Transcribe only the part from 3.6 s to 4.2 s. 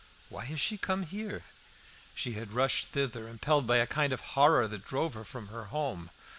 by a kind